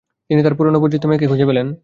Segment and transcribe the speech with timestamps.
[0.29, 1.67] তিনি তার পুরনো, পরিচিত মেয়েকে খুঁজে পেলেন।